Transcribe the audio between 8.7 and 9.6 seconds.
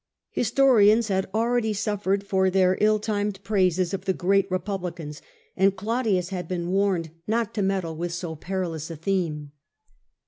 a theme.